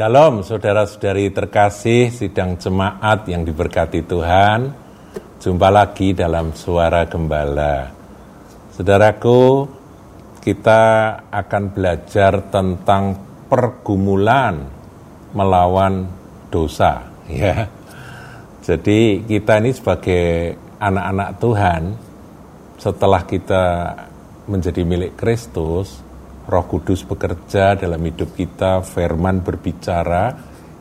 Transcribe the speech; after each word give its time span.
Shalom 0.00 0.40
saudara-saudari 0.40 1.28
terkasih 1.28 2.08
sidang 2.08 2.56
jemaat 2.56 3.28
yang 3.28 3.44
diberkati 3.44 4.00
Tuhan 4.08 4.72
Jumpa 5.36 5.68
lagi 5.68 6.16
dalam 6.16 6.56
suara 6.56 7.04
gembala 7.04 7.84
Saudaraku 8.72 9.68
kita 10.40 10.80
akan 11.28 11.76
belajar 11.76 12.48
tentang 12.48 13.12
pergumulan 13.44 14.64
melawan 15.36 16.08
dosa 16.48 17.04
ya. 17.28 17.68
Jadi 18.64 19.28
kita 19.28 19.60
ini 19.60 19.76
sebagai 19.76 20.56
anak-anak 20.80 21.30
Tuhan 21.36 21.82
setelah 22.80 23.20
kita 23.28 23.64
menjadi 24.48 24.80
milik 24.80 25.20
Kristus 25.20 26.00
Roh 26.50 26.66
Kudus 26.66 27.06
bekerja 27.06 27.78
dalam 27.78 28.02
hidup 28.02 28.34
kita, 28.34 28.82
firman 28.82 29.38
berbicara, 29.38 30.34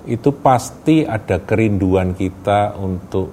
itu 0.09 0.33
pasti 0.41 1.05
ada 1.05 1.45
kerinduan 1.45 2.17
kita 2.17 2.73
untuk 2.81 3.29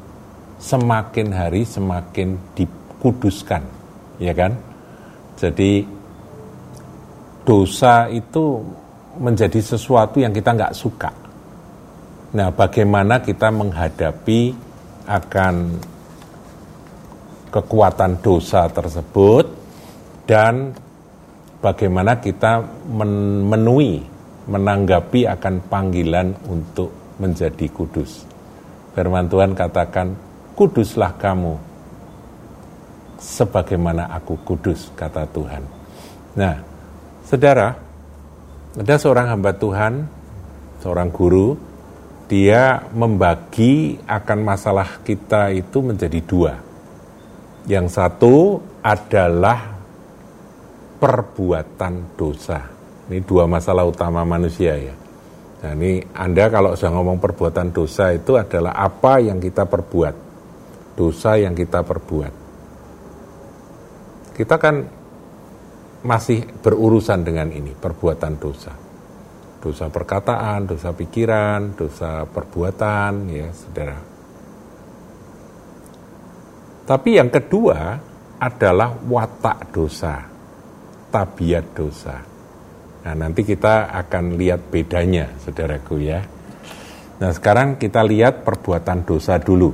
semakin 0.61 1.33
hari 1.33 1.65
semakin 1.65 2.53
dikuduskan, 2.53 3.63
ya 4.21 4.37
kan? 4.37 4.53
Jadi 5.41 5.85
dosa 7.45 8.13
itu 8.13 8.61
menjadi 9.17 9.61
sesuatu 9.61 10.21
yang 10.21 10.37
kita 10.37 10.53
nggak 10.53 10.77
suka. 10.77 11.11
Nah, 12.37 12.53
bagaimana 12.53 13.25
kita 13.25 13.49
menghadapi 13.49 14.53
akan 15.09 15.55
kekuatan 17.49 18.21
dosa 18.21 18.69
tersebut 18.69 19.49
dan 20.29 20.75
bagaimana 21.67 22.23
kita 22.23 22.63
memenuhi, 22.87 24.07
menanggapi 24.47 25.27
akan 25.27 25.67
panggilan 25.67 26.31
untuk 26.47 27.19
menjadi 27.19 27.67
kudus. 27.75 28.23
Firman 28.95 29.27
Tuhan 29.27 29.59
katakan, 29.59 30.15
kuduslah 30.55 31.19
kamu, 31.19 31.59
sebagaimana 33.19 34.07
aku 34.15 34.39
kudus, 34.47 34.95
kata 34.95 35.27
Tuhan. 35.35 35.63
Nah, 36.39 36.55
saudara, 37.27 37.75
ada 38.79 38.95
seorang 38.95 39.27
hamba 39.35 39.51
Tuhan, 39.51 40.07
seorang 40.81 41.11
guru, 41.11 41.59
dia 42.31 42.87
membagi 42.95 43.99
akan 44.07 44.39
masalah 44.47 45.03
kita 45.03 45.51
itu 45.51 45.83
menjadi 45.83 46.21
dua. 46.23 46.55
Yang 47.67 47.99
satu 47.99 48.63
adalah 48.87 49.76
perbuatan 50.97 52.17
dosa. 52.17 52.61
Ini 53.07 53.23
dua 53.23 53.47
masalah 53.47 53.87
utama 53.87 54.27
manusia 54.27 54.75
ya. 54.75 54.95
Nah 55.63 55.73
ini 55.79 56.03
Anda 56.17 56.51
kalau 56.51 56.75
sudah 56.75 56.93
ngomong 56.97 57.23
perbuatan 57.23 57.71
dosa 57.71 58.13
itu 58.13 58.35
adalah 58.35 58.75
apa 58.75 59.23
yang 59.23 59.39
kita 59.39 59.69
perbuat. 59.69 60.15
Dosa 60.97 61.37
yang 61.37 61.53
kita 61.53 61.85
perbuat. 61.85 62.33
Kita 64.37 64.57
kan 64.61 64.77
masih 66.05 66.45
berurusan 66.61 67.25
dengan 67.25 67.49
ini, 67.53 67.73
perbuatan 67.73 68.33
dosa. 68.37 68.73
Dosa 69.61 69.89
perkataan, 69.89 70.69
dosa 70.69 70.93
pikiran, 70.93 71.73
dosa 71.73 72.25
perbuatan, 72.29 73.13
ya 73.33 73.49
saudara. 73.53 73.99
Tapi 76.87 77.11
yang 77.19 77.33
kedua 77.33 77.99
adalah 78.39 78.93
watak 78.93 79.73
dosa 79.73 80.36
tabiat 81.17 81.73
dosa. 81.73 82.21
Nah, 83.09 83.15
nanti 83.17 83.41
kita 83.41 83.89
akan 83.89 84.37
lihat 84.37 84.69
bedanya, 84.69 85.33
saudaraku 85.41 85.97
ya. 86.05 86.21
Nah, 87.17 87.33
sekarang 87.33 87.81
kita 87.81 88.05
lihat 88.05 88.45
perbuatan 88.45 89.09
dosa 89.09 89.41
dulu. 89.41 89.73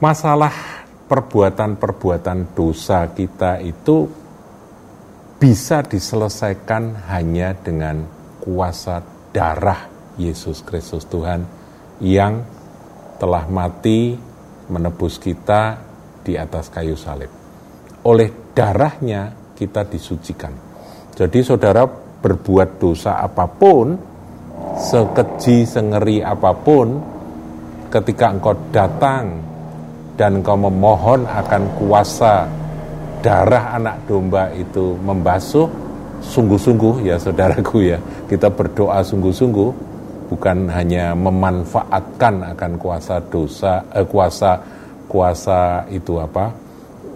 Masalah 0.00 0.56
perbuatan-perbuatan 1.04 2.56
dosa 2.56 3.12
kita 3.12 3.60
itu 3.60 4.08
bisa 5.36 5.84
diselesaikan 5.84 7.12
hanya 7.12 7.52
dengan 7.52 8.08
kuasa 8.40 9.04
darah 9.36 9.92
Yesus 10.16 10.64
Kristus 10.64 11.04
Tuhan 11.04 11.44
yang 12.00 12.40
telah 13.20 13.44
mati 13.52 14.16
menebus 14.72 15.20
kita 15.20 15.76
di 16.24 16.40
atas 16.40 16.72
kayu 16.72 16.96
salib. 16.96 17.28
Oleh 18.08 18.45
darahnya 18.56 19.52
kita 19.52 19.84
disucikan. 19.84 20.52
Jadi 21.12 21.44
saudara 21.44 21.84
berbuat 22.24 22.80
dosa 22.80 23.20
apa 23.20 23.44
pun, 23.44 23.92
sekeji, 24.80 25.68
sengeri 25.68 26.24
apa 26.24 26.56
pun, 26.56 26.96
ketika 27.92 28.32
engkau 28.32 28.56
datang 28.72 29.44
dan 30.16 30.40
engkau 30.40 30.56
memohon 30.56 31.28
akan 31.28 31.62
kuasa 31.76 32.48
darah 33.20 33.76
anak 33.76 34.08
domba 34.08 34.48
itu 34.56 34.96
membasuh, 35.04 35.68
sungguh-sungguh 36.24 37.04
ya 37.04 37.20
saudaraku 37.20 37.92
ya, 37.92 38.00
kita 38.28 38.48
berdoa 38.48 39.04
sungguh-sungguh, 39.04 39.70
bukan 40.32 40.68
hanya 40.72 41.12
memanfaatkan 41.12 42.56
akan 42.56 42.72
kuasa 42.80 43.20
dosa, 43.28 43.84
eh, 43.92 44.04
kuasa 44.08 44.58
kuasa 45.06 45.86
itu 45.92 46.18
apa, 46.18 46.65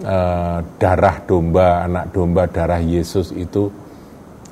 uh, 0.05 0.59
darah 0.81 1.17
domba, 1.25 1.85
anak 1.85 2.13
domba, 2.13 2.49
darah 2.49 2.81
Yesus 2.81 3.33
itu 3.33 3.69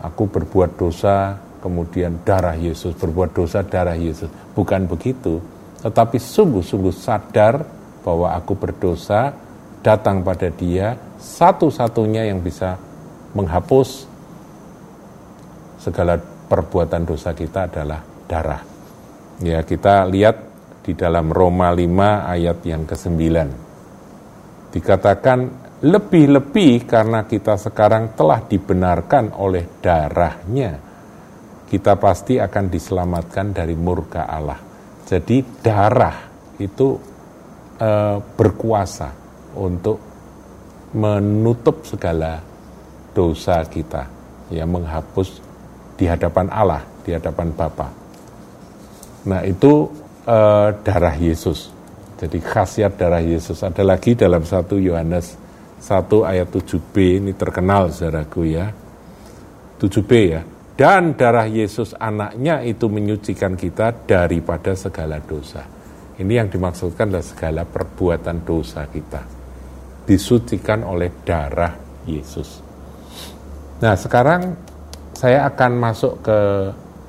aku 0.00 0.28
berbuat 0.30 0.78
dosa, 0.78 1.36
kemudian 1.60 2.22
darah 2.22 2.54
Yesus, 2.54 2.94
berbuat 2.94 3.34
dosa, 3.34 3.64
darah 3.64 3.96
Yesus. 3.96 4.30
Bukan 4.54 4.86
begitu, 4.86 5.40
tetapi 5.82 6.16
sungguh-sungguh 6.18 6.94
sadar 6.94 7.64
bahwa 8.02 8.32
aku 8.34 8.54
berdosa, 8.54 9.34
datang 9.82 10.22
pada 10.22 10.50
dia, 10.50 10.98
satu-satunya 11.18 12.30
yang 12.30 12.42
bisa 12.42 12.78
menghapus 13.34 14.06
segala 15.78 16.18
perbuatan 16.48 17.06
dosa 17.06 17.30
kita 17.36 17.70
adalah 17.70 18.02
darah. 18.26 18.62
Ya, 19.38 19.62
kita 19.62 20.02
lihat 20.10 20.36
di 20.82 20.96
dalam 20.98 21.30
Roma 21.30 21.70
5 21.70 22.32
ayat 22.34 22.58
yang 22.66 22.82
ke-9 22.88 23.67
dikatakan 24.68 25.68
lebih-lebih 25.78 26.90
karena 26.90 27.22
kita 27.22 27.54
sekarang 27.54 28.18
telah 28.18 28.42
dibenarkan 28.42 29.38
oleh 29.38 29.78
darahnya, 29.78 30.74
kita 31.70 31.94
pasti 31.94 32.42
akan 32.42 32.64
diselamatkan 32.66 33.54
dari 33.54 33.78
murka 33.78 34.26
Allah. 34.26 34.58
Jadi 35.06 35.62
darah 35.62 36.18
itu 36.58 36.98
e, 37.78 37.90
berkuasa 38.18 39.08
untuk 39.54 39.98
menutup 40.98 41.86
segala 41.86 42.42
dosa 43.14 43.62
kita, 43.62 44.02
ya 44.50 44.66
menghapus 44.66 45.28
di 45.94 46.10
hadapan 46.10 46.50
Allah, 46.50 46.82
di 47.06 47.14
hadapan 47.14 47.54
Bapa. 47.54 47.88
Nah 49.30 49.46
itu 49.46 49.86
e, 50.26 50.38
darah 50.82 51.14
Yesus. 51.14 51.77
Jadi 52.18 52.42
khasiat 52.42 52.98
darah 52.98 53.22
Yesus 53.22 53.62
ada 53.62 53.86
lagi 53.86 54.18
dalam 54.18 54.42
satu 54.42 54.74
Yohanes 54.74 55.38
1 55.78 56.10
ayat 56.26 56.50
7b 56.50 57.22
ini 57.22 57.32
terkenal 57.38 57.94
saudaraku 57.94 58.42
ya. 58.42 58.66
7b 59.78 60.10
ya. 60.26 60.42
Dan 60.74 61.14
darah 61.14 61.46
Yesus 61.46 61.94
anaknya 61.94 62.62
itu 62.66 62.90
menyucikan 62.90 63.54
kita 63.54 63.94
daripada 64.06 64.74
segala 64.74 65.22
dosa. 65.22 65.62
Ini 66.18 66.42
yang 66.42 66.50
dimaksudkan 66.50 67.14
adalah 67.14 67.26
segala 67.26 67.62
perbuatan 67.62 68.42
dosa 68.42 68.82
kita. 68.90 69.22
Disucikan 70.02 70.82
oleh 70.82 71.22
darah 71.22 71.74
Yesus. 72.02 72.62
Nah 73.78 73.94
sekarang 73.94 74.58
saya 75.14 75.46
akan 75.46 75.72
masuk 75.78 76.18
ke 76.26 76.38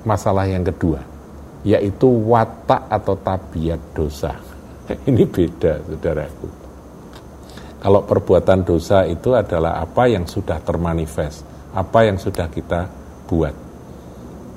masalah 0.06 0.45
yang 0.45 0.62
kedua. 0.62 1.01
Yaitu 1.66 2.06
watak 2.30 2.86
atau 2.89 3.18
tabiat 3.18 3.81
dosa. 3.98 4.49
Ini 5.09 5.24
beda, 5.25 5.74
saudaraku. 5.86 6.47
Kalau 7.80 8.01
perbuatan 8.03 8.68
dosa 8.68 9.07
itu 9.07 9.31
adalah 9.31 9.80
apa 9.80 10.12
yang 10.12 10.27
sudah 10.27 10.59
termanifest, 10.59 11.47
apa 11.71 12.12
yang 12.12 12.19
sudah 12.19 12.51
kita 12.51 12.91
buat. 13.24 13.56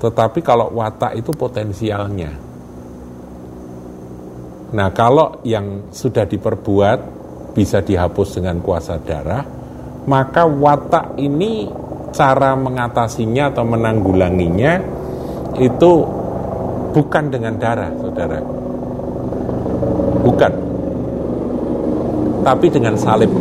Tetapi 0.03 0.39
kalau 0.43 0.75
watak 0.75 1.15
itu 1.15 1.31
potensialnya. 1.31 2.35
Nah, 4.73 4.89
kalau 4.91 5.39
yang 5.47 5.87
sudah 5.93 6.27
diperbuat 6.27 6.99
bisa 7.55 7.79
dihapus 7.79 8.41
dengan 8.41 8.59
kuasa 8.59 8.99
darah, 8.99 9.45
maka 10.03 10.43
watak 10.43 11.15
ini 11.15 11.71
cara 12.11 12.59
mengatasinya 12.59 13.55
atau 13.55 13.63
menanggulanginya 13.63 14.73
itu 15.63 15.91
bukan 16.91 17.23
dengan 17.31 17.55
darah, 17.55 17.93
saudara 17.95 18.63
Bukan. 20.23 20.53
Tapi 22.43 22.67
dengan 22.67 22.99
salib. 22.99 23.31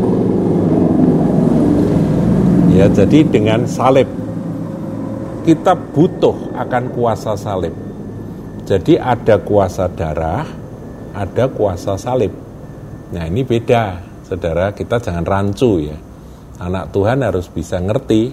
Ya, 2.72 2.86
jadi 2.88 3.26
dengan 3.26 3.66
salib. 3.66 4.08
kita 5.42 5.74
butuh 5.74 6.54
akan 6.54 6.94
kuasa 6.94 7.34
salib. 7.34 7.74
Jadi 8.62 8.94
ada 8.94 9.42
kuasa 9.42 9.90
darah, 9.90 10.46
ada 11.10 11.50
kuasa 11.50 11.98
salib. 11.98 12.30
Nah 13.10 13.26
ini 13.26 13.42
beda, 13.42 13.98
saudara. 14.22 14.70
Kita 14.70 15.02
jangan 15.02 15.26
rancu 15.26 15.82
ya. 15.82 15.98
Anak 16.62 16.94
Tuhan 16.94 17.26
harus 17.26 17.50
bisa 17.50 17.82
ngerti 17.82 18.30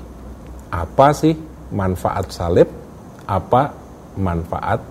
apa 0.69 1.09
sih 1.17 1.33
manfaat 1.73 2.29
salib, 2.29 2.69
apa 3.25 3.73
manfaat 4.21 4.85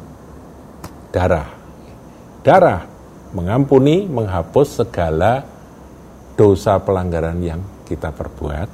darah. 1.14 1.48
Darah 2.42 2.82
mengampuni, 3.30 4.10
menghapus 4.10 4.82
segala 4.82 5.46
dosa 6.38 6.78
pelanggaran 6.78 7.42
yang 7.42 7.58
kita 7.82 8.14
perbuat. 8.14 8.68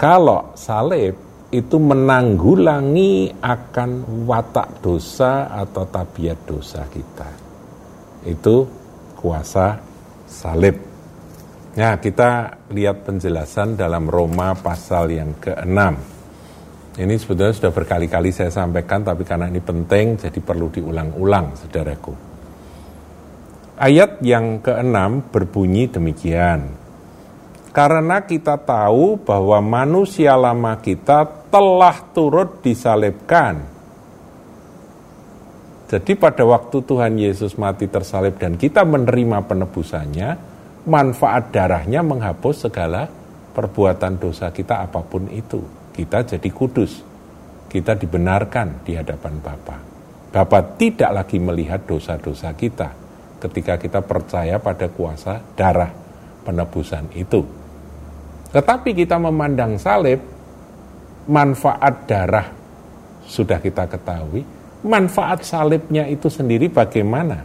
Kalau 0.00 0.56
salib 0.56 1.12
itu 1.52 1.76
menanggulangi 1.76 3.36
akan 3.38 4.24
watak 4.24 4.80
dosa 4.80 5.52
atau 5.52 5.84
tabiat 5.84 6.48
dosa 6.48 6.88
kita. 6.88 7.28
Itu 8.24 8.64
kuasa 9.14 9.78
salib. 10.24 10.76
Nah, 11.74 11.98
kita 11.98 12.58
lihat 12.72 13.04
penjelasan 13.06 13.76
dalam 13.76 14.08
Roma 14.08 14.56
pasal 14.56 15.10
yang 15.12 15.36
ke-6. 15.38 15.78
Ini 16.94 17.14
sebetulnya 17.18 17.50
sudah 17.50 17.72
berkali-kali 17.74 18.30
saya 18.30 18.50
sampaikan, 18.54 19.02
tapi 19.02 19.26
karena 19.26 19.50
ini 19.50 19.58
penting, 19.58 20.14
jadi 20.14 20.38
perlu 20.38 20.70
diulang-ulang, 20.70 21.58
saudaraku. 21.58 22.33
Ayat 23.74 24.22
yang 24.22 24.62
keenam 24.62 25.18
berbunyi 25.34 25.90
demikian. 25.90 26.70
Karena 27.74 28.22
kita 28.22 28.54
tahu 28.54 29.18
bahwa 29.18 29.58
manusia 29.58 30.38
lama 30.38 30.78
kita 30.78 31.50
telah 31.50 32.06
turut 32.14 32.62
disalibkan. 32.62 33.66
Jadi 35.90 36.14
pada 36.14 36.46
waktu 36.46 36.86
Tuhan 36.86 37.18
Yesus 37.18 37.58
mati 37.58 37.90
tersalib 37.90 38.38
dan 38.38 38.54
kita 38.54 38.86
menerima 38.86 39.42
penebusannya, 39.42 40.30
manfaat 40.86 41.50
darahnya 41.50 42.06
menghapus 42.06 42.70
segala 42.70 43.10
perbuatan 43.58 44.22
dosa 44.22 44.54
kita 44.54 44.86
apa 44.86 45.02
pun 45.02 45.26
itu. 45.34 45.90
Kita 45.90 46.22
jadi 46.22 46.46
kudus. 46.54 47.02
Kita 47.66 47.98
dibenarkan 47.98 48.86
di 48.86 48.94
hadapan 48.94 49.34
Bapa. 49.42 49.76
Bapa 50.30 50.58
tidak 50.78 51.10
lagi 51.10 51.42
melihat 51.42 51.82
dosa-dosa 51.82 52.54
kita 52.54 53.03
ketika 53.44 53.76
kita 53.76 54.00
percaya 54.00 54.56
pada 54.56 54.88
kuasa 54.88 55.44
darah 55.52 55.92
penebusan 56.48 57.12
itu. 57.12 57.44
Tetapi 58.48 58.96
kita 58.96 59.20
memandang 59.20 59.76
salib, 59.76 60.22
manfaat 61.28 62.08
darah 62.08 62.48
sudah 63.24 63.60
kita 63.60 63.84
ketahui, 63.84 64.46
manfaat 64.84 65.44
salibnya 65.44 66.08
itu 66.08 66.32
sendiri 66.32 66.72
bagaimana? 66.72 67.44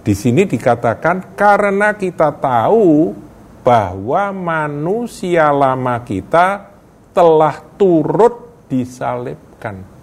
Di 0.00 0.14
sini 0.16 0.48
dikatakan 0.48 1.36
karena 1.36 1.92
kita 1.92 2.32
tahu 2.32 3.12
bahwa 3.60 4.32
manusia 4.32 5.52
lama 5.52 6.00
kita 6.00 6.70
telah 7.12 7.60
turut 7.76 8.64
disalibkan. 8.70 9.97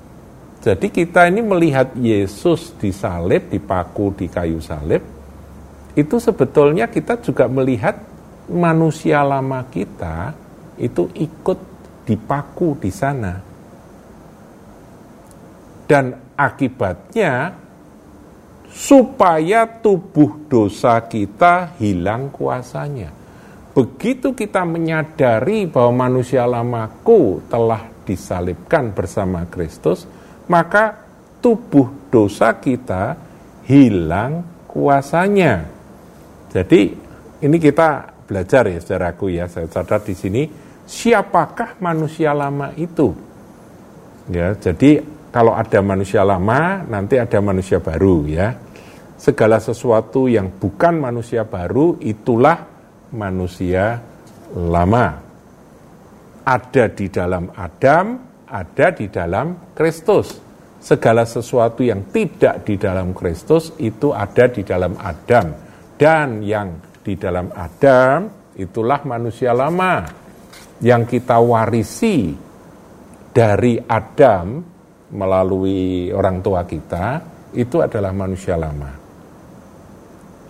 Jadi 0.66 0.90
kita 0.90 1.30
ini 1.30 1.46
melihat 1.46 1.94
Yesus 1.94 2.74
disalib, 2.82 3.54
dipaku 3.54 4.18
di 4.18 4.26
kayu 4.26 4.58
salib, 4.58 5.06
itu 5.94 6.18
sebetulnya 6.18 6.90
kita 6.90 7.22
juga 7.22 7.46
melihat 7.46 8.02
manusia 8.50 9.22
lama 9.22 9.62
kita 9.70 10.34
itu 10.82 11.06
ikut 11.14 11.60
dipaku 12.10 12.82
di 12.82 12.90
sana. 12.90 13.38
Dan 15.86 16.34
akibatnya 16.34 17.54
supaya 18.74 19.70
tubuh 19.70 20.50
dosa 20.50 20.98
kita 21.06 21.78
hilang 21.78 22.34
kuasanya. 22.34 23.14
Begitu 23.78 24.34
kita 24.34 24.66
menyadari 24.66 25.70
bahwa 25.70 26.10
manusia 26.10 26.42
lamaku 26.50 27.46
telah 27.54 27.86
disalibkan 28.02 28.90
bersama 28.98 29.46
Kristus, 29.46 30.10
maka 30.48 30.98
tubuh 31.42 32.10
dosa 32.10 32.58
kita 32.58 33.18
hilang 33.66 34.66
kuasanya. 34.66 35.66
Jadi 36.50 36.82
ini 37.44 37.58
kita 37.60 38.14
belajar 38.26 38.66
ya 38.72 38.80
saudaraku 38.82 39.30
ya, 39.30 39.46
saya 39.46 39.70
catat 39.70 40.10
di 40.10 40.16
sini 40.18 40.44
siapakah 40.86 41.78
manusia 41.82 42.32
lama 42.34 42.72
itu? 42.78 43.14
Ya, 44.30 44.58
jadi 44.58 45.06
kalau 45.30 45.54
ada 45.54 45.84
manusia 45.84 46.24
lama, 46.24 46.82
nanti 46.88 47.20
ada 47.20 47.38
manusia 47.44 47.84
baru 47.84 48.26
ya. 48.26 48.56
Segala 49.20 49.60
sesuatu 49.60 50.32
yang 50.32 50.48
bukan 50.48 50.96
manusia 50.96 51.44
baru 51.44 52.00
itulah 52.00 52.64
manusia 53.12 54.00
lama. 54.56 55.22
Ada 56.46 56.86
di 56.94 57.10
dalam 57.10 57.50
Adam, 57.52 58.25
ada 58.50 58.88
di 58.94 59.10
dalam 59.10 59.74
Kristus. 59.74 60.42
Segala 60.82 61.26
sesuatu 61.26 61.82
yang 61.82 62.14
tidak 62.14 62.62
di 62.62 62.78
dalam 62.78 63.10
Kristus 63.18 63.74
itu 63.82 64.14
ada 64.14 64.46
di 64.46 64.62
dalam 64.62 64.94
Adam. 65.02 65.48
Dan 65.98 66.46
yang 66.46 67.02
di 67.02 67.18
dalam 67.18 67.50
Adam, 67.54 68.30
itulah 68.54 69.02
manusia 69.02 69.50
lama 69.56 70.06
yang 70.84 71.08
kita 71.08 71.42
warisi 71.42 72.36
dari 73.34 73.80
Adam 73.82 74.62
melalui 75.16 76.12
orang 76.12 76.44
tua 76.44 76.68
kita, 76.68 77.22
itu 77.56 77.80
adalah 77.80 78.12
manusia 78.12 78.60
lama. 78.60 78.92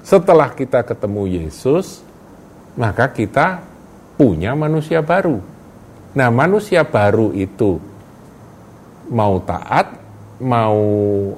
Setelah 0.05 0.53
kita 0.53 0.85
ketemu 0.85 1.41
Yesus, 1.41 2.01
maka 2.77 3.09
kita 3.09 3.61
punya 4.17 4.53
manusia 4.53 5.01
baru. 5.01 5.54
Nah, 6.15 6.29
manusia 6.31 6.87
baru 6.87 7.35
itu 7.35 7.75
mau 9.11 9.35
taat, 9.43 9.99
mau 10.39 10.79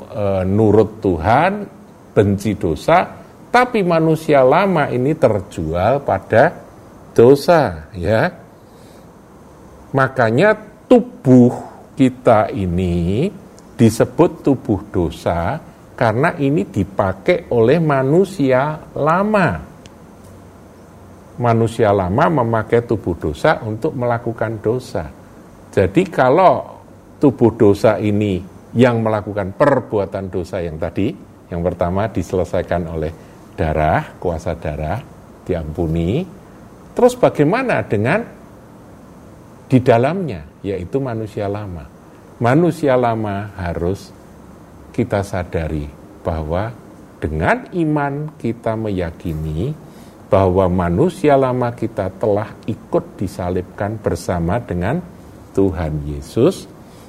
e, 0.06 0.25
nurut 0.45 1.01
Tuhan, 1.01 1.65
benci 2.13 2.53
dosa, 2.53 3.09
tapi 3.50 3.81
manusia 3.81 4.45
lama 4.45 4.85
ini 4.94 5.18
terjual 5.18 6.06
pada 6.06 6.53
dosa, 7.18 7.90
ya. 7.97 8.30
Makanya 9.97 10.54
tubuh 10.85 11.52
kita 11.97 12.54
ini 12.54 13.33
disebut 13.73 14.45
tubuh 14.45 14.85
dosa 14.94 15.57
karena 15.97 16.37
ini 16.37 16.69
dipakai 16.69 17.49
oleh 17.49 17.81
manusia 17.81 18.78
lama. 18.94 19.77
Manusia 21.37 21.94
lama 21.94 22.41
memakai 22.41 22.81
tubuh 22.81 23.13
dosa 23.13 23.61
untuk 23.61 23.94
melakukan 23.94 24.57
dosa. 24.57 25.06
Jadi 25.69 26.09
kalau 26.09 26.81
tubuh 27.21 27.53
dosa 27.53 28.01
ini 28.01 28.41
yang 28.73 29.06
melakukan 29.06 29.53
perbuatan 29.53 30.33
dosa 30.33 30.65
yang 30.65 30.81
tadi, 30.81 31.13
yang 31.53 31.61
pertama 31.61 32.09
diselesaikan 32.09 32.83
oleh 32.89 33.11
darah, 33.53 34.17
kuasa 34.17 34.57
darah 34.57 34.97
diampuni. 35.45 36.25
Terus 36.97 37.13
bagaimana 37.13 37.85
dengan 37.85 38.25
di 39.69 39.77
dalamnya, 39.77 40.41
yaitu 40.65 40.97
manusia 40.97 41.45
lama. 41.45 41.85
Manusia 42.41 42.97
lama 42.97 43.53
harus 43.57 44.09
kita 44.94 45.21
sadari 45.21 45.85
bahwa 46.25 46.73
dengan 47.17 47.69
iman 47.73 48.33
kita 48.37 48.77
meyakini 48.77 49.73
bahwa 50.28 50.68
manusia 50.68 51.40
lama 51.40 51.72
kita 51.72 52.12
telah 52.19 52.52
ikut 52.68 53.16
disalibkan 53.16 53.96
bersama 54.00 54.60
dengan 54.60 55.00
Tuhan 55.56 56.04
Yesus 56.04 56.68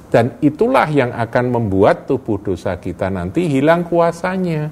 dan 0.08 0.38
itulah 0.40 0.86
yang 0.88 1.12
akan 1.12 1.44
membuat 1.52 2.08
tubuh 2.08 2.40
dosa 2.40 2.78
kita 2.78 3.10
nanti 3.10 3.50
hilang 3.50 3.84
kuasanya 3.84 4.70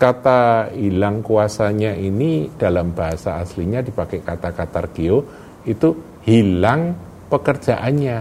kata 0.00 0.74
hilang 0.74 1.22
kuasanya 1.22 1.94
ini 1.94 2.50
dalam 2.58 2.90
bahasa 2.90 3.38
aslinya 3.38 3.86
dipakai 3.86 4.18
kata 4.18 4.50
kata 4.50 4.82
geo 4.90 5.22
itu 5.62 5.94
hilang 6.26 6.94
pekerjaannya, 7.30 8.18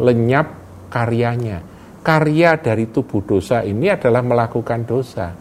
lenyap 0.00 0.48
karyanya. 0.90 1.58
Karya 2.04 2.60
dari 2.60 2.92
tubuh 2.92 3.24
dosa 3.24 3.64
ini 3.64 3.88
adalah 3.88 4.20
melakukan 4.20 4.84
dosa. 4.84 5.32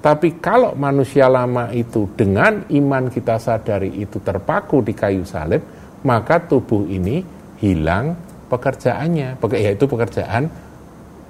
Tapi 0.00 0.40
kalau 0.40 0.72
manusia 0.76 1.28
lama 1.28 1.68
itu 1.76 2.08
dengan 2.16 2.64
iman 2.72 3.12
kita 3.12 3.36
sadari 3.36 4.00
itu 4.00 4.16
terpaku 4.24 4.80
di 4.80 4.96
kayu 4.96 5.28
salib, 5.28 5.60
maka 6.08 6.40
tubuh 6.40 6.88
ini 6.88 7.20
hilang 7.60 8.16
pekerjaannya. 8.48 9.36
Yaitu 9.36 9.84
pekerjaan 9.84 10.48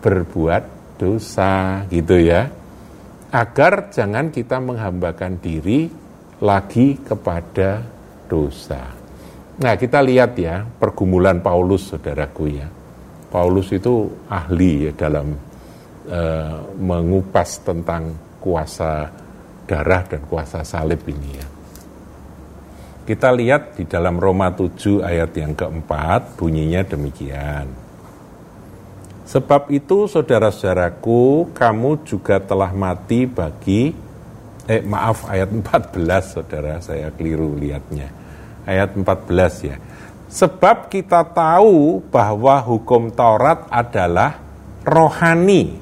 berbuat 0.00 0.62
dosa 1.03 1.83
gitu 1.91 2.15
ya 2.21 2.61
agar 3.31 3.95
jangan 3.95 4.35
kita 4.35 4.59
menghambakan 4.59 5.39
diri 5.39 5.87
lagi 6.43 6.99
kepada 6.99 7.79
dosa. 8.27 8.91
Nah, 9.61 9.75
kita 9.77 10.03
lihat 10.03 10.35
ya 10.35 10.65
pergumulan 10.65 11.39
Paulus, 11.39 11.95
saudaraku 11.95 12.45
ya. 12.50 12.67
Paulus 13.31 13.71
itu 13.71 14.11
ahli 14.27 14.91
ya 14.91 14.93
dalam 14.97 15.31
uh, 16.11 16.59
mengupas 16.75 17.62
tentang 17.62 18.11
kuasa 18.41 19.13
darah 19.69 20.03
dan 20.09 20.25
kuasa 20.27 20.67
salib 20.67 21.05
ini 21.07 21.31
ya. 21.37 21.47
Kita 23.07 23.31
lihat 23.35 23.79
di 23.79 23.85
dalam 23.87 24.19
Roma 24.19 24.51
7 24.55 25.03
ayat 25.03 25.31
yang 25.35 25.55
keempat 25.55 26.41
bunyinya 26.41 26.83
demikian. 26.87 27.67
Sebab 29.31 29.71
itu 29.71 30.11
saudara-saudaraku 30.11 31.55
kamu 31.55 32.03
juga 32.03 32.43
telah 32.43 32.75
mati 32.75 33.31
bagi 33.31 33.95
eh 34.67 34.83
maaf 34.83 35.27
ayat 35.31 35.55
14 35.55 36.35
saudara 36.35 36.83
saya 36.83 37.15
keliru 37.15 37.55
lihatnya. 37.55 38.11
Ayat 38.67 38.95
14 38.95 39.71
ya. 39.71 39.77
Sebab 40.31 40.87
kita 40.87 41.27
tahu 41.27 41.99
bahwa 42.11 42.63
hukum 42.63 43.11
Taurat 43.11 43.67
adalah 43.75 44.39
rohani. 44.87 45.75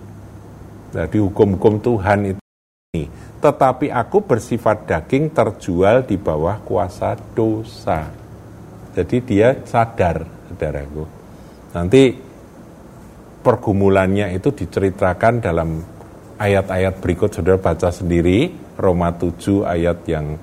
Jadi 0.96 1.20
hukum-hukum 1.20 1.76
Tuhan 1.84 2.20
itu. 2.32 2.47
Tetapi 3.44 3.92
aku 3.92 4.24
bersifat 4.24 4.88
daging 4.88 5.28
terjual 5.36 6.08
di 6.08 6.16
bawah 6.16 6.56
kuasa 6.64 7.20
dosa. 7.36 8.08
Jadi 8.96 9.16
dia 9.28 9.60
sadar, 9.68 10.24
saudaraku. 10.48 11.04
Nanti 11.76 12.16
pergumulannya 13.44 14.32
itu 14.32 14.56
diceritakan 14.56 15.34
dalam 15.36 15.84
ayat-ayat 16.40 16.96
berikut, 17.04 17.28
saudara 17.28 17.60
baca 17.60 17.92
sendiri, 17.92 18.56
Roma 18.80 19.12
7 19.12 19.68
ayat 19.68 20.08
yang 20.08 20.40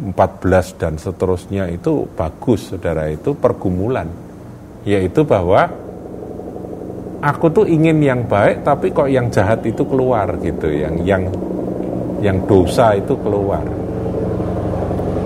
14 0.00 0.80
dan 0.80 0.96
seterusnya 0.96 1.68
itu 1.68 2.08
bagus 2.16 2.72
saudara 2.72 3.12
itu 3.12 3.36
pergumulan 3.36 4.08
yaitu 4.88 5.20
bahwa 5.20 5.68
aku 7.20 7.52
tuh 7.52 7.68
ingin 7.68 8.00
yang 8.00 8.24
baik 8.24 8.64
tapi 8.64 8.88
kok 8.88 9.12
yang 9.12 9.28
jahat 9.28 9.60
itu 9.68 9.84
keluar 9.84 10.32
gitu 10.40 10.72
yang 10.72 10.96
yang 11.04 11.22
yang 12.22 12.46
dosa 12.46 12.94
itu 12.94 13.18
keluar 13.18 13.66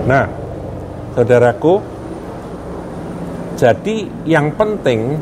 nah 0.09 0.25
saudaraku 1.13 1.79
jadi 3.57 3.97
yang 4.25 4.53
penting 4.57 5.17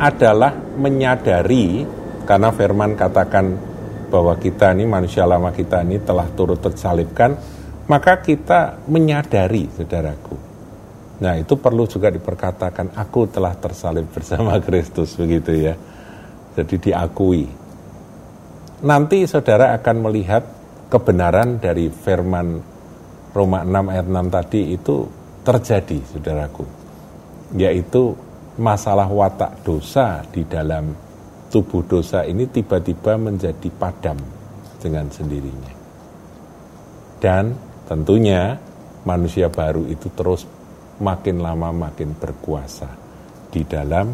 adalah 0.00 0.52
menyadari 0.76 1.84
karena 2.24 2.48
firman 2.52 2.96
katakan 2.96 3.56
bahwa 4.08 4.36
kita 4.40 4.72
ini 4.72 4.88
manusia 4.88 5.28
lama 5.28 5.52
kita 5.52 5.84
ini 5.84 6.00
telah 6.00 6.28
turut 6.32 6.60
tersalibkan 6.60 7.36
maka 7.88 8.20
kita 8.20 8.84
menyadari, 8.84 9.64
saudaraku. 9.72 10.36
Nah, 11.24 11.34
itu 11.40 11.56
perlu 11.56 11.88
juga 11.88 12.12
diperkatakan, 12.12 12.92
aku 12.94 13.26
telah 13.32 13.56
tersalib 13.56 14.06
bersama 14.14 14.60
Kristus, 14.60 15.16
begitu 15.16 15.56
ya. 15.56 15.74
Jadi 16.54 16.76
diakui. 16.76 17.48
Nanti 18.84 19.26
saudara 19.26 19.74
akan 19.74 19.96
melihat 20.04 20.44
kebenaran 20.88 21.60
dari 21.60 21.92
firman 21.92 22.58
Roma 23.32 23.62
6 23.62 23.92
ayat 23.92 24.06
6 24.08 24.36
tadi 24.36 24.60
itu 24.72 24.96
terjadi, 25.44 25.98
saudaraku. 26.08 26.64
Yaitu 27.56 28.12
masalah 28.58 29.08
watak 29.08 29.64
dosa 29.64 30.24
di 30.28 30.44
dalam 30.44 30.92
tubuh 31.48 31.84
dosa 31.86 32.24
ini 32.24 32.48
tiba-tiba 32.48 33.16
menjadi 33.16 33.68
padam 33.72 34.18
dengan 34.82 35.08
sendirinya. 35.08 35.72
Dan 37.18 37.68
Tentunya 37.88 38.52
manusia 39.08 39.48
baru 39.48 39.88
itu 39.88 40.12
terus 40.12 40.44
makin 41.00 41.40
lama 41.40 41.72
makin 41.72 42.12
berkuasa 42.12 42.92
di 43.48 43.64
dalam 43.64 44.12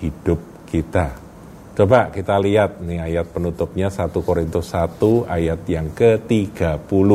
hidup 0.00 0.64
kita. 0.64 1.29
Coba 1.70 2.10
kita 2.10 2.34
lihat 2.42 2.82
nih 2.82 2.98
ayat 2.98 3.30
penutupnya 3.30 3.86
1 3.86 4.10
Korintus 4.26 4.74
1 4.74 5.30
ayat 5.30 5.60
yang 5.70 5.86
ke-30. 5.94 7.10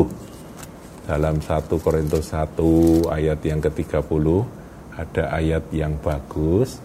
Dalam 1.05 1.35
1 1.43 1.83
Korintus 1.83 2.31
1 2.31 3.11
ayat 3.11 3.39
yang 3.43 3.59
ke-30 3.59 4.25
ada 4.95 5.23
ayat 5.35 5.63
yang 5.75 5.99
bagus. 5.99 6.79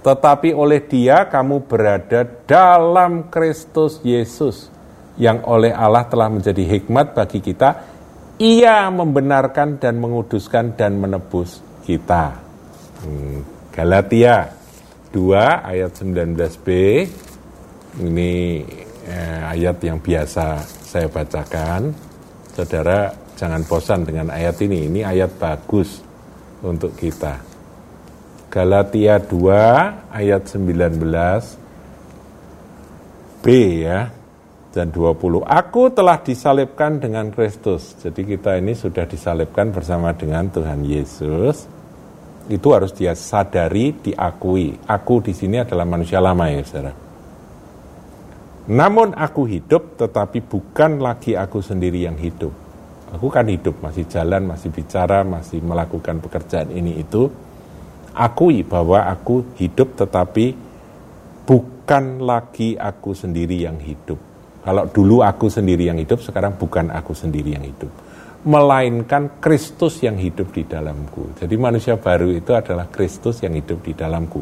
Tetapi 0.00 0.56
oleh 0.56 0.80
dia 0.88 1.28
kamu 1.28 1.68
berada 1.68 2.24
dalam 2.48 3.28
Kristus 3.28 4.00
Yesus 4.00 4.72
yang 5.20 5.44
oleh 5.44 5.76
Allah 5.76 6.08
telah 6.08 6.32
menjadi 6.32 6.64
hikmat 6.64 7.12
bagi 7.12 7.44
kita, 7.44 7.84
ia 8.40 8.88
membenarkan 8.88 9.76
dan 9.76 10.00
menguduskan 10.00 10.72
dan 10.72 10.96
menebus 10.96 11.60
kita. 11.84 12.32
Hmm, 13.04 13.44
Galatia 13.68 14.59
2 15.10 15.66
ayat 15.66 15.90
19b, 15.90 16.66
ini 17.98 18.62
eh, 19.10 19.40
ayat 19.42 19.82
yang 19.82 19.98
biasa 19.98 20.62
saya 20.62 21.10
bacakan. 21.10 21.90
Saudara 22.54 23.10
jangan 23.34 23.66
bosan 23.66 24.06
dengan 24.06 24.30
ayat 24.30 24.54
ini, 24.62 24.86
ini 24.86 25.02
ayat 25.02 25.34
bagus 25.34 25.98
untuk 26.62 26.94
kita. 26.94 27.42
Galatia 28.50 29.22
2 29.22 30.10
ayat 30.10 30.42
19b 30.46 33.46
ya 33.82 34.10
dan 34.70 34.94
20. 34.94 35.42
Aku 35.42 35.90
telah 35.90 36.22
disalibkan 36.22 37.02
dengan 37.02 37.30
Kristus. 37.34 37.98
Jadi 37.98 38.22
kita 38.26 38.58
ini 38.58 38.74
sudah 38.74 39.06
disalibkan 39.06 39.72
bersama 39.74 40.12
dengan 40.14 40.50
Tuhan 40.50 40.84
Yesus. 40.86 41.79
Itu 42.50 42.74
harus 42.74 42.90
dia 42.90 43.14
sadari, 43.14 43.94
diakui. 43.94 44.74
Aku 44.90 45.22
di 45.22 45.30
sini 45.30 45.62
adalah 45.62 45.86
manusia 45.86 46.18
lama 46.18 46.50
ya, 46.50 46.66
saudara. 46.66 46.92
Namun 48.70 49.14
aku 49.14 49.46
hidup, 49.46 49.94
tetapi 49.94 50.42
bukan 50.42 50.98
lagi 50.98 51.38
aku 51.38 51.62
sendiri 51.62 52.10
yang 52.10 52.18
hidup. 52.18 52.50
Aku 53.14 53.30
kan 53.30 53.46
hidup, 53.46 53.78
masih 53.78 54.06
jalan, 54.10 54.46
masih 54.50 54.70
bicara, 54.74 55.22
masih 55.22 55.62
melakukan 55.62 56.18
pekerjaan 56.18 56.74
ini 56.74 56.98
itu. 56.98 57.30
Akui 58.14 58.66
bahwa 58.66 59.06
aku 59.06 59.54
hidup, 59.54 59.94
tetapi 59.94 60.54
bukan 61.46 62.22
lagi 62.22 62.74
aku 62.74 63.14
sendiri 63.14 63.62
yang 63.62 63.78
hidup 63.78 64.30
kalau 64.60 64.84
dulu 64.92 65.24
aku 65.24 65.48
sendiri 65.48 65.88
yang 65.88 65.96
hidup, 65.96 66.20
sekarang 66.20 66.52
bukan 66.60 66.92
aku 66.92 67.16
sendiri 67.16 67.56
yang 67.56 67.64
hidup. 67.64 67.88
Melainkan 68.40 69.36
Kristus 69.36 70.00
yang 70.00 70.16
hidup 70.16 70.48
di 70.56 70.64
dalamku. 70.64 71.36
Jadi 71.36 71.54
manusia 71.60 72.00
baru 72.00 72.32
itu 72.32 72.56
adalah 72.56 72.88
Kristus 72.88 73.44
yang 73.44 73.52
hidup 73.52 73.84
di 73.84 73.92
dalamku. 73.92 74.40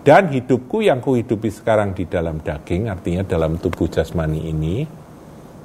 Dan 0.00 0.32
hidupku 0.32 0.80
yang 0.84 1.04
kuhidupi 1.04 1.52
sekarang 1.52 1.92
di 1.92 2.08
dalam 2.08 2.40
daging, 2.40 2.88
artinya 2.88 3.20
dalam 3.24 3.60
tubuh 3.60 3.88
jasmani 3.88 4.48
ini, 4.48 4.84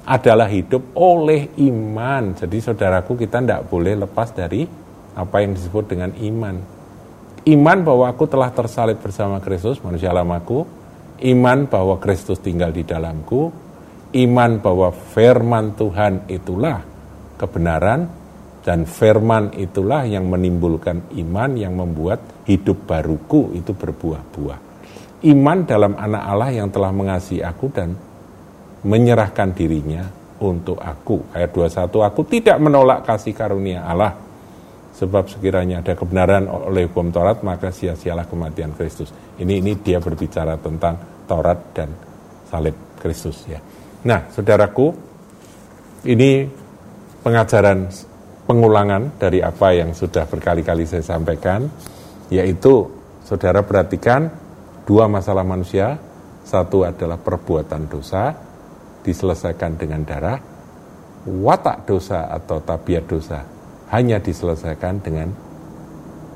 adalah 0.04 0.48
hidup 0.48 0.92
oleh 0.96 1.56
iman. 1.60 2.36
Jadi 2.36 2.56
saudaraku 2.60 3.16
kita 3.16 3.40
tidak 3.40 3.68
boleh 3.68 3.96
lepas 3.96 4.32
dari 4.32 4.64
apa 5.16 5.36
yang 5.40 5.56
disebut 5.56 5.84
dengan 5.88 6.12
iman. 6.20 6.56
Iman 7.48 7.78
bahwa 7.80 8.12
aku 8.12 8.28
telah 8.28 8.52
tersalib 8.52 9.00
bersama 9.00 9.40
Kristus, 9.40 9.80
manusia 9.80 10.12
lamaku. 10.12 10.68
Iman 11.20 11.68
bahwa 11.68 12.00
Kristus 12.00 12.40
tinggal 12.40 12.72
di 12.72 12.84
dalamku 12.84 13.70
iman 14.10 14.58
bahwa 14.58 14.90
firman 14.90 15.78
Tuhan 15.78 16.26
itulah 16.26 16.82
kebenaran 17.40 18.04
dan 18.60 18.84
firman 18.84 19.56
itulah 19.56 20.04
yang 20.04 20.28
menimbulkan 20.28 21.16
iman 21.16 21.50
yang 21.56 21.72
membuat 21.72 22.44
hidup 22.44 22.84
baruku 22.84 23.56
itu 23.56 23.72
berbuah-buah. 23.72 24.58
Iman 25.24 25.64
dalam 25.64 25.96
anak 25.96 26.22
Allah 26.28 26.50
yang 26.52 26.68
telah 26.68 26.92
mengasihi 26.92 27.40
aku 27.40 27.66
dan 27.72 27.96
menyerahkan 28.84 29.56
dirinya 29.56 30.04
untuk 30.40 30.80
aku. 30.80 31.32
Ayat 31.32 31.52
21, 31.52 32.08
aku 32.08 32.20
tidak 32.28 32.56
menolak 32.60 33.04
kasih 33.04 33.32
karunia 33.36 33.84
Allah. 33.84 34.16
Sebab 34.90 35.32
sekiranya 35.32 35.80
ada 35.80 35.96
kebenaran 35.96 36.44
oleh 36.44 36.84
hukum 36.88 37.08
Taurat, 37.08 37.40
maka 37.40 37.72
sia-sialah 37.72 38.28
kematian 38.28 38.76
Kristus. 38.76 39.08
Ini 39.40 39.64
ini 39.64 39.72
dia 39.80 39.96
berbicara 39.96 40.60
tentang 40.60 41.24
Taurat 41.24 41.72
dan 41.72 41.88
salib 42.44 42.76
Kristus 43.00 43.48
ya. 43.48 43.56
Nah, 44.04 44.28
saudaraku, 44.28 44.92
ini 46.04 46.59
pengajaran 47.20 47.88
pengulangan 48.48 49.14
dari 49.20 49.44
apa 49.44 49.76
yang 49.76 49.94
sudah 49.94 50.26
berkali-kali 50.26 50.88
saya 50.88 51.04
sampaikan, 51.04 51.68
yaitu 52.32 52.88
saudara 53.22 53.62
perhatikan 53.62 54.32
dua 54.88 55.06
masalah 55.06 55.46
manusia, 55.46 56.00
satu 56.42 56.82
adalah 56.82 57.20
perbuatan 57.20 57.86
dosa, 57.86 58.34
diselesaikan 59.06 59.78
dengan 59.78 60.02
darah, 60.02 60.38
watak 61.24 61.86
dosa 61.86 62.26
atau 62.32 62.58
tabiat 62.64 63.04
dosa 63.06 63.38
hanya 63.92 64.18
diselesaikan 64.18 65.02
dengan 65.02 65.28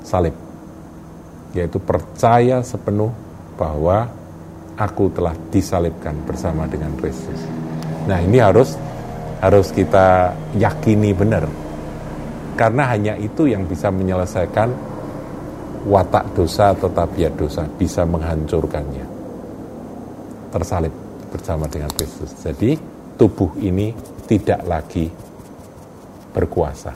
salib, 0.05 0.35
yaitu 1.51 1.81
percaya 1.81 2.61
sepenuh 2.61 3.11
bahwa 3.55 4.07
aku 4.75 5.07
telah 5.15 5.35
disalibkan 5.49 6.15
bersama 6.27 6.67
dengan 6.67 6.91
Kristus. 6.99 7.39
Nah, 8.05 8.19
ini 8.19 8.37
harus 8.43 8.75
harus 9.45 9.69
kita 9.69 10.33
yakini 10.57 11.13
benar. 11.13 11.45
Karena 12.57 12.89
hanya 12.89 13.13
itu 13.13 13.45
yang 13.45 13.69
bisa 13.69 13.93
menyelesaikan 13.93 14.73
watak 15.85 16.33
dosa 16.33 16.73
atau 16.73 16.89
tabiat 16.89 17.37
dosa, 17.37 17.69
bisa 17.69 18.01
menghancurkannya. 18.09 19.05
Tersalib 20.49 20.93
bersama 21.29 21.69
dengan 21.69 21.93
Kristus. 21.93 22.33
Jadi 22.41 22.73
tubuh 23.19 23.53
ini 23.61 23.93
tidak 24.25 24.65
lagi 24.65 25.05
berkuasa 26.33 26.95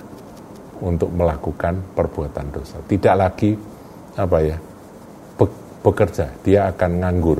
untuk 0.81 1.13
melakukan 1.13 1.93
perbuatan 1.93 2.47
dosa. 2.49 2.81
Tidak 2.81 3.15
lagi 3.19 3.53
apa 4.17 4.37
ya 4.41 4.57
bekerja, 5.79 6.25
dia 6.41 6.71
akan 6.73 6.91
nganggur 7.03 7.39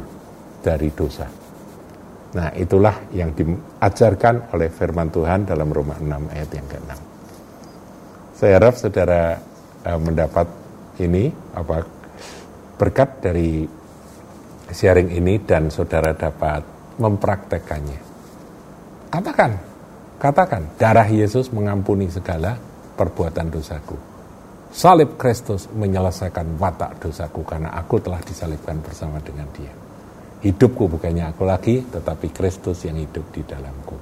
dari 0.61 0.91
dosa. 0.93 1.38
Nah, 2.29 2.53
itulah 2.53 3.09
yang 3.09 3.33
diajarkan 3.33 4.53
oleh 4.53 4.69
firman 4.69 5.09
Tuhan 5.09 5.49
dalam 5.49 5.73
Roma 5.73 5.97
6 5.97 6.29
ayat 6.29 6.49
yang 6.53 6.67
ke-6. 6.69 6.91
Saya 8.37 8.51
harap 8.61 8.75
saudara 8.77 9.21
uh, 9.89 9.99
mendapat 9.99 10.47
ini 11.01 11.33
apa 11.57 11.81
berkat 12.77 13.09
dari 13.19 13.65
sharing 14.69 15.09
ini 15.09 15.41
dan 15.41 15.73
saudara 15.73 16.13
dapat 16.13 16.61
mempraktekannya. 17.01 17.99
Katakan, 19.09 19.51
katakan, 20.21 20.63
darah 20.77 21.09
Yesus 21.09 21.49
mengampuni 21.49 22.13
segala 22.13 22.61
perbuatan 22.93 23.49
dosaku. 23.49 23.97
Salib 24.69 25.17
Kristus 25.17 25.65
menyelesaikan 25.73 26.61
watak 26.61 27.01
dosaku 27.01 27.41
karena 27.41 27.73
aku 27.73 27.97
telah 27.97 28.21
disalibkan 28.21 28.77
bersama 28.85 29.17
dengan 29.17 29.49
dia. 29.57 29.88
Hidupku 30.39 30.87
bukannya 30.87 31.35
aku 31.35 31.43
lagi, 31.43 31.83
tetapi 31.83 32.31
Kristus 32.31 32.87
yang 32.87 32.95
hidup 32.95 33.27
di 33.35 33.43
dalamku. 33.43 33.95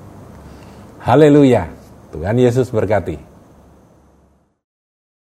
Haleluya. 1.01 1.65
Tuhan 2.13 2.38
Yesus 2.38 2.70
berkati. 2.70 3.37